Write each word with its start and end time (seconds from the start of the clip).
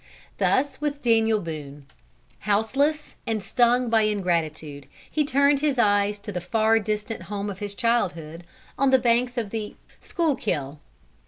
Thus 0.39 0.81
with 0.81 1.03
Daniel 1.03 1.39
Boone; 1.39 1.85
houseless 2.39 3.13
and 3.27 3.43
stung 3.43 3.87
by 3.87 4.01
ingratitude, 4.07 4.87
he 5.07 5.23
turned 5.23 5.59
his 5.59 5.77
eyes 5.77 6.17
to 6.17 6.31
the 6.31 6.41
far 6.41 6.79
distant 6.79 7.21
home 7.29 7.51
of 7.51 7.59
his 7.59 7.75
childhood, 7.75 8.43
on 8.79 8.89
the 8.89 8.97
banks 8.97 9.37
of 9.37 9.51
the 9.51 9.75
Schuykill. 10.01 10.79